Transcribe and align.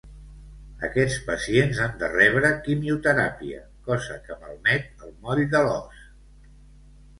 Aquests 0.85 1.17
pacients 1.27 1.81
han 1.85 1.93
de 2.05 2.09
rebre 2.13 2.51
quimioteràpia, 2.69 3.61
cosa 3.91 4.19
que 4.27 4.41
malmet 4.41 5.07
el 5.09 5.15
moll 5.29 5.47
de 5.55 5.65
l'os. 5.71 6.05